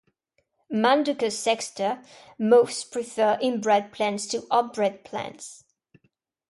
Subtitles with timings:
[0.71, 2.03] "Manduca sexta"
[2.39, 5.63] moths prefer inbred plants to outbred plants.